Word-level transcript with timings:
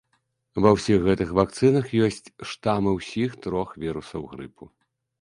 Ва 0.65 0.71
ўсіх 0.77 0.99
гэтых 1.07 1.29
вакцынах 1.41 1.93
ёсць 2.09 2.33
штамы 2.55 2.97
ўсіх 2.99 3.39
трох 3.47 3.79
вірусаў 3.89 4.21
грыпу. 4.37 4.63